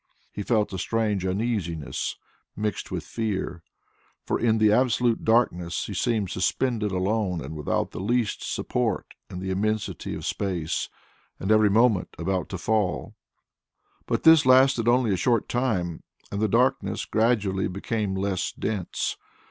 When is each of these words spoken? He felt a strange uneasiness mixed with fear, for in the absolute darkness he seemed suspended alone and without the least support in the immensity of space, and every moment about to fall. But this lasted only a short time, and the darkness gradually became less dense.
He 0.31 0.41
felt 0.41 0.73
a 0.73 0.79
strange 0.79 1.23
uneasiness 1.27 2.15
mixed 2.55 2.89
with 2.89 3.03
fear, 3.03 3.61
for 4.25 4.39
in 4.39 4.57
the 4.57 4.71
absolute 4.71 5.23
darkness 5.23 5.85
he 5.85 5.93
seemed 5.93 6.31
suspended 6.31 6.89
alone 6.91 7.39
and 7.39 7.55
without 7.55 7.91
the 7.91 7.99
least 7.99 8.41
support 8.43 9.13
in 9.29 9.37
the 9.37 9.51
immensity 9.51 10.15
of 10.15 10.25
space, 10.25 10.89
and 11.39 11.51
every 11.51 11.69
moment 11.69 12.09
about 12.17 12.49
to 12.49 12.57
fall. 12.57 13.13
But 14.07 14.23
this 14.23 14.43
lasted 14.43 14.87
only 14.87 15.13
a 15.13 15.17
short 15.17 15.47
time, 15.47 16.01
and 16.31 16.41
the 16.41 16.47
darkness 16.47 17.05
gradually 17.05 17.67
became 17.67 18.15
less 18.15 18.51
dense. 18.51 19.17